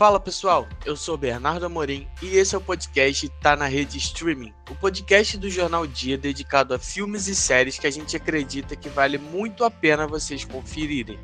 Fala 0.00 0.18
pessoal, 0.18 0.66
eu 0.86 0.96
sou 0.96 1.14
Bernardo 1.14 1.66
Amorim 1.66 2.08
e 2.22 2.34
esse 2.38 2.54
é 2.54 2.58
o 2.58 2.60
podcast 2.62 3.28
Tá 3.42 3.54
na 3.54 3.66
Rede 3.66 3.98
Streaming, 3.98 4.50
o 4.70 4.74
podcast 4.74 5.36
do 5.36 5.50
Jornal 5.50 5.86
Dia 5.86 6.16
dedicado 6.16 6.72
a 6.72 6.78
filmes 6.78 7.28
e 7.28 7.34
séries 7.34 7.78
que 7.78 7.86
a 7.86 7.90
gente 7.90 8.16
acredita 8.16 8.74
que 8.74 8.88
vale 8.88 9.18
muito 9.18 9.62
a 9.62 9.70
pena 9.70 10.06
vocês 10.06 10.42
conferirem. 10.42 11.20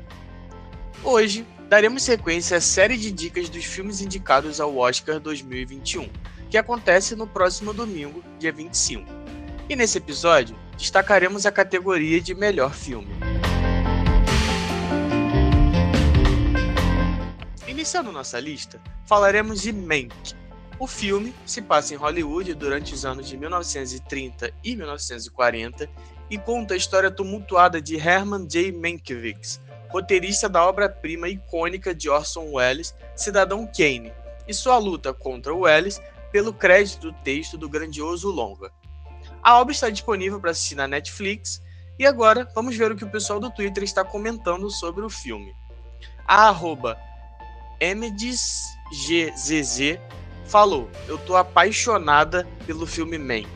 Hoje 1.03 1.43
daremos 1.67 2.03
sequência 2.03 2.57
à 2.57 2.61
série 2.61 2.97
de 2.97 3.11
dicas 3.11 3.49
dos 3.49 3.65
filmes 3.65 3.99
indicados 3.99 4.61
ao 4.61 4.77
Oscar 4.77 5.19
2021, 5.19 6.07
que 6.47 6.55
acontece 6.55 7.15
no 7.15 7.25
próximo 7.25 7.73
domingo, 7.73 8.23
dia 8.37 8.51
25. 8.51 9.03
E 9.67 9.75
nesse 9.75 9.97
episódio 9.97 10.55
destacaremos 10.77 11.47
a 11.47 11.51
categoria 11.51 12.21
de 12.21 12.35
melhor 12.35 12.75
filme. 12.75 13.26
Iniciando 17.87 18.11
nossa 18.11 18.37
lista, 18.37 18.81
falaremos 19.05 19.61
de 19.61 19.71
Mank. 19.71 20.35
O 20.77 20.85
filme 20.85 21.33
se 21.45 21.61
passa 21.61 21.93
em 21.93 21.97
Hollywood 21.97 22.53
durante 22.53 22.93
os 22.93 23.05
anos 23.05 23.29
de 23.29 23.37
1930 23.37 24.51
e 24.61 24.75
1940 24.75 25.89
e 26.29 26.37
conta 26.37 26.73
a 26.73 26.77
história 26.77 27.09
tumultuada 27.09 27.81
de 27.81 27.95
Herman 27.95 28.45
J. 28.45 28.73
Mankiewicz, 28.73 29.61
roteirista 29.87 30.49
da 30.49 30.65
obra-prima 30.65 31.29
icônica 31.29 31.95
de 31.95 32.09
Orson 32.09 32.51
Welles, 32.51 32.93
Cidadão 33.15 33.65
Kane, 33.65 34.11
e 34.45 34.53
sua 34.53 34.77
luta 34.77 35.13
contra 35.13 35.55
Welles 35.55 36.01
pelo 36.29 36.53
crédito 36.53 37.09
do 37.09 37.13
texto 37.23 37.57
do 37.57 37.69
grandioso 37.69 38.29
longa. 38.29 38.69
A 39.41 39.61
obra 39.61 39.71
está 39.71 39.89
disponível 39.89 40.41
para 40.41 40.51
assistir 40.51 40.75
na 40.75 40.89
Netflix 40.89 41.61
e 41.97 42.05
agora 42.05 42.51
vamos 42.53 42.75
ver 42.75 42.91
o 42.91 42.97
que 42.97 43.05
o 43.05 43.09
pessoal 43.09 43.39
do 43.39 43.49
Twitter 43.49 43.81
está 43.81 44.03
comentando 44.03 44.69
sobre 44.69 45.05
o 45.05 45.09
filme. 45.09 45.55
A 46.27 46.49
arroba 46.49 47.06
MDGZZ 47.81 48.39
falou: 50.45 50.89
Eu 51.07 51.17
tô 51.17 51.35
apaixonada 51.35 52.47
pelo 52.65 52.87
filme 52.87 53.17
Mank. 53.17 53.47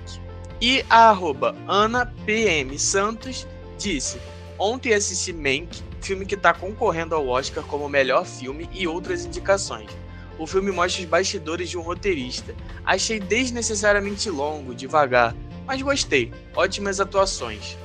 E 0.61 0.85
a 0.89 1.09
arroba 1.09 1.55
Ana 1.67 2.05
PM 2.25 2.77
Santos 2.77 3.47
disse: 3.77 4.19
Ontem 4.59 4.93
assisti 4.93 5.33
Mank, 5.33 5.81
filme 6.01 6.25
que 6.25 6.35
está 6.35 6.53
concorrendo 6.53 7.15
ao 7.15 7.27
Oscar 7.27 7.63
como 7.63 7.89
melhor 7.89 8.25
filme 8.25 8.69
e 8.71 8.87
outras 8.87 9.25
indicações. 9.25 9.89
O 10.37 10.45
filme 10.47 10.71
mostra 10.71 11.01
os 11.03 11.09
bastidores 11.09 11.69
de 11.69 11.77
um 11.77 11.81
roteirista. 11.81 12.55
Achei 12.85 13.19
desnecessariamente 13.19 14.29
longo, 14.29 14.73
devagar, 14.73 15.35
mas 15.65 15.81
gostei. 15.81 16.31
Ótimas 16.55 16.99
atuações. 16.99 17.77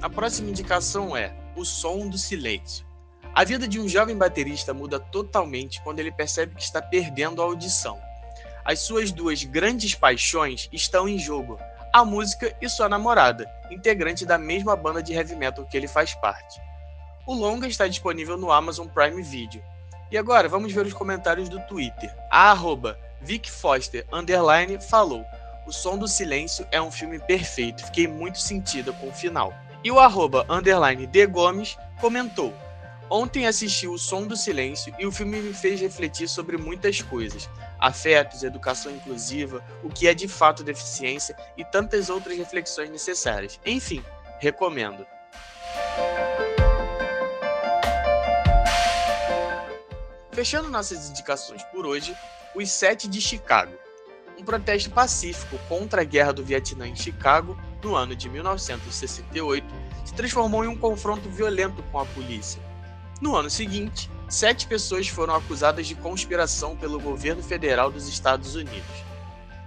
A 0.00 0.08
próxima 0.08 0.50
indicação 0.50 1.16
é 1.16 1.34
o 1.56 1.64
som 1.64 2.08
do 2.08 2.18
silêncio. 2.18 2.86
A 3.34 3.44
vida 3.44 3.66
de 3.66 3.80
um 3.80 3.88
jovem 3.88 4.16
baterista 4.16 4.72
muda 4.72 5.00
totalmente 5.00 5.82
quando 5.82 5.98
ele 5.98 6.12
percebe 6.12 6.54
que 6.54 6.62
está 6.62 6.80
perdendo 6.80 7.42
a 7.42 7.44
audição. 7.44 8.00
As 8.64 8.80
suas 8.80 9.12
duas 9.12 9.44
grandes 9.44 9.94
paixões 9.94 10.68
estão 10.72 11.08
em 11.08 11.18
jogo: 11.18 11.58
a 11.92 12.04
música 12.04 12.56
e 12.60 12.68
sua 12.68 12.88
namorada, 12.88 13.50
integrante 13.70 14.26
da 14.26 14.38
mesma 14.38 14.74
banda 14.76 15.02
de 15.02 15.12
heavy 15.12 15.36
metal 15.36 15.64
que 15.64 15.76
ele 15.76 15.88
faz 15.88 16.14
parte. 16.14 16.60
O 17.26 17.34
longa 17.34 17.66
está 17.66 17.88
disponível 17.88 18.36
no 18.36 18.52
Amazon 18.52 18.86
Prime 18.86 19.22
Video. 19.22 19.62
E 20.10 20.16
agora 20.16 20.48
vamos 20.48 20.72
ver 20.72 20.86
os 20.86 20.92
comentários 20.92 21.48
do 21.48 21.60
Twitter. 21.66 22.14
A 22.30 22.52
arroba 22.52 22.98
Vic 23.20 23.50
Foster 23.50 24.06
falou: 24.88 25.24
O 25.66 25.72
som 25.72 25.98
do 25.98 26.06
silêncio 26.06 26.66
é 26.70 26.80
um 26.80 26.90
filme 26.90 27.18
perfeito. 27.18 27.84
Fiquei 27.86 28.06
muito 28.06 28.38
sentida 28.38 28.92
com 28.92 29.08
o 29.08 29.12
final. 29.12 29.52
E 29.82 29.90
o 29.90 30.00
arroba 30.00 30.44
underline 30.48 31.06
de 31.06 31.26
Gomes 31.26 31.76
comentou: 32.00 32.54
Ontem 33.08 33.46
assisti 33.46 33.86
O 33.86 33.96
Som 33.96 34.26
do 34.26 34.36
Silêncio 34.36 34.92
e 34.98 35.06
o 35.06 35.12
filme 35.12 35.40
me 35.40 35.54
fez 35.54 35.80
refletir 35.80 36.28
sobre 36.28 36.56
muitas 36.56 37.00
coisas. 37.00 37.48
Afetos, 37.78 38.42
educação 38.42 38.90
inclusiva, 38.90 39.64
o 39.82 39.88
que 39.88 40.08
é 40.08 40.14
de 40.14 40.26
fato 40.26 40.64
deficiência 40.64 41.36
e 41.56 41.64
tantas 41.64 42.10
outras 42.10 42.36
reflexões 42.36 42.90
necessárias. 42.90 43.60
Enfim, 43.64 44.02
recomendo. 44.40 45.06
Fechando 50.32 50.68
nossas 50.68 51.08
indicações 51.08 51.62
por 51.64 51.86
hoje, 51.86 52.14
os 52.54 52.70
Sete 52.70 53.08
de 53.08 53.20
Chicago. 53.20 53.72
Um 54.38 54.44
protesto 54.44 54.90
pacífico 54.90 55.58
contra 55.68 56.02
a 56.02 56.04
guerra 56.04 56.32
do 56.32 56.44
Vietnã 56.44 56.88
em 56.88 56.96
Chicago 56.96 57.56
no 57.86 57.94
ano 57.94 58.16
de 58.16 58.28
1968, 58.28 59.64
se 60.04 60.12
transformou 60.12 60.64
em 60.64 60.68
um 60.68 60.76
confronto 60.76 61.30
violento 61.30 61.82
com 61.92 62.00
a 62.00 62.04
polícia. 62.04 62.60
No 63.20 63.36
ano 63.36 63.48
seguinte, 63.48 64.10
sete 64.28 64.66
pessoas 64.66 65.08
foram 65.08 65.36
acusadas 65.36 65.86
de 65.86 65.94
conspiração 65.94 66.76
pelo 66.76 66.98
governo 66.98 67.42
federal 67.42 67.90
dos 67.90 68.08
Estados 68.08 68.56
Unidos. 68.56 69.06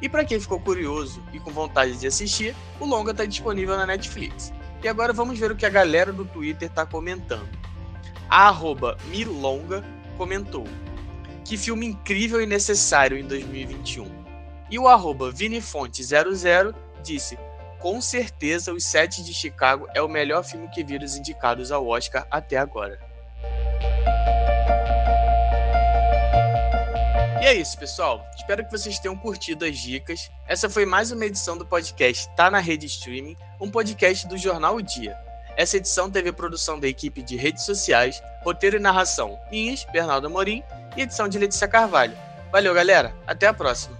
E 0.02 0.09
para 0.09 0.25
quem 0.25 0.40
ficou 0.40 0.59
curioso 0.59 1.24
e 1.31 1.40
com 1.40 1.52
vontade 1.52 1.97
de 1.97 2.08
assistir, 2.08 2.53
o 2.79 2.85
longa 2.85 3.12
está 3.12 3.25
disponível 3.25 3.78
na 3.78 3.85
Netflix. 3.85 4.52
E 4.84 4.88
agora 4.88 5.13
vamos 5.13 5.40
ver 5.40 5.52
o 5.52 5.56
que 5.56 5.66
a 5.66 5.69
galera 5.69 6.12
do 6.12 6.25
Twitter 6.25 6.69
está 6.69 6.85
comentando. 6.85 7.50
A 8.29 8.53
Milonga 9.08 9.84
comentou: 10.18 10.66
Que 11.44 11.58
filme 11.58 11.85
incrível 11.85 12.41
e 12.41 12.46
necessário 12.46 13.18
em 13.18 13.25
2021. 13.25 14.08
E 14.69 14.78
o 14.78 14.88
arroba 14.88 15.31
Vinifonte00 15.31 16.75
disse: 17.03 17.38
com 17.79 18.01
certeza, 18.01 18.73
Os 18.73 18.84
Sete 18.84 19.23
de 19.23 19.34
Chicago 19.34 19.88
é 19.94 20.01
o 20.01 20.07
melhor 20.07 20.44
filme 20.44 20.67
que 20.69 20.84
viram 20.84 21.06
os 21.06 21.16
indicados 21.16 21.72
ao 21.72 21.88
Oscar 21.88 22.28
até 22.29 22.57
agora. 22.57 23.00
E 27.41 27.45
é 27.45 27.53
isso, 27.53 27.78
pessoal. 27.78 28.25
Espero 28.35 28.66
que 28.66 28.72
vocês 28.72 29.00
tenham 29.00 29.16
curtido 29.16 29.63
as 29.63 29.78
dicas. 29.78 30.29
Essa 30.45 30.69
foi 30.69 30.85
mais 30.85 31.09
uma 31.12 31.25
edição 31.25 31.57
do 31.57 31.66
podcast 31.66 32.29
Tá 32.35 32.51
na 32.51 32.59
Rede 32.59 32.85
Streaming, 32.85 33.38
um 33.62 33.72
podcast 33.72 34.28
do 34.28 34.38
Jornal 34.38 34.75
O 34.75 34.81
Dia. 34.81 35.17
Essa 35.56 35.78
edição 35.78 36.09
teve 36.09 36.31
produção 36.31 36.79
da 36.79 36.88
equipe 36.88 37.22
de 37.22 37.35
redes 37.35 37.63
sociais, 37.63 38.22
roteiro 38.44 38.78
e 38.78 38.79
narração 38.79 39.40
minhas, 39.50 39.85
Bernardo 39.85 40.28
Amorim, 40.28 40.63
e 40.96 41.01
edição 41.01 41.28
de 41.28 41.40
Letícia 41.40 41.67
Carvalho. 41.67 42.17
Valeu, 42.51 42.73
galera. 42.73 43.13
Até 43.28 43.47
a 43.47 43.53
próxima. 43.53 43.99